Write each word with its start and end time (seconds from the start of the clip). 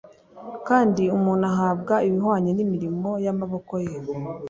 kandi 0.67 1.03
umuntu 1.17 1.43
ahabwa 1.51 1.95
ibihwanye 2.07 2.51
n’imirimo 2.53 3.09
y’amaboko 3.25 3.73
ye 3.87 3.97